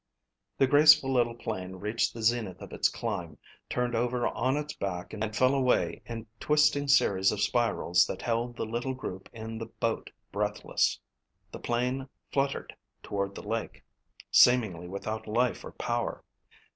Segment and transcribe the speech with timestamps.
[0.57, 3.37] The graceful little plane reached the zenith of its climb,
[3.69, 8.55] turned over on its back and fell away in twisting series of spirals that held
[8.57, 10.99] the little group in the boat breathless.
[11.51, 13.83] The plane fluttered toward the lake,
[14.31, 16.23] seemingly without life or power.